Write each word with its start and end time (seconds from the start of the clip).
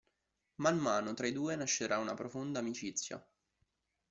Man 0.55 0.79
mano 0.79 1.13
tra 1.13 1.27
i 1.27 1.31
due 1.31 1.55
nascerà 1.55 1.99
una 1.99 2.15
profonda 2.15 2.57
amicizia. 2.57 3.23